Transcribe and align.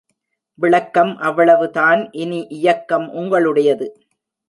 விளக்கம் 0.59 1.17
அவ்வளவுதான் 1.17 2.09
இனி 2.11 2.47
இயக்கம் 2.49 3.07
உங்களுடையது. 3.13 3.87